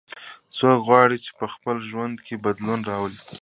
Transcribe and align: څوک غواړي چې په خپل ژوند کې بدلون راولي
څوک 0.57 0.77
غواړي 0.87 1.17
چې 1.25 1.31
په 1.39 1.45
خپل 1.53 1.77
ژوند 1.89 2.15
کې 2.25 2.41
بدلون 2.45 2.79
راولي 2.89 3.19